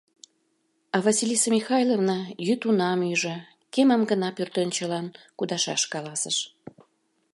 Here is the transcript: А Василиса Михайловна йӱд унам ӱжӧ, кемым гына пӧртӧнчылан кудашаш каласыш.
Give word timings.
А 0.95 0.97
Василиса 1.05 1.49
Михайловна 1.57 2.19
йӱд 2.45 2.61
унам 2.69 2.99
ӱжӧ, 3.11 3.35
кемым 3.73 4.01
гына 4.09 4.29
пӧртӧнчылан 4.37 5.05
кудашаш 5.37 5.81
каласыш. 5.93 6.37